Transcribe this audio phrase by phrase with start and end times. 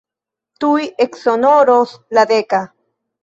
[0.63, 2.63] Tuj eksonoros la deka.